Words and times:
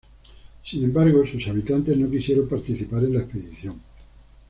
Sin 0.63 0.83
embargo, 0.83 1.23
sus 1.27 1.47
habitantes 1.47 1.95
no 1.95 2.09
quisieron 2.09 2.49
participar 2.49 3.03
en 3.03 3.13
la 3.13 3.19
expedición. 3.19 3.79